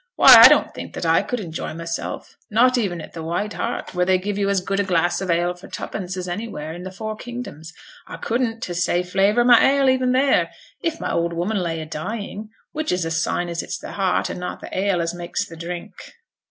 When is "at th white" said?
3.01-3.53